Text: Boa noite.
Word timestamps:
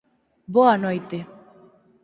Boa 0.55 0.75
noite. 0.83 1.17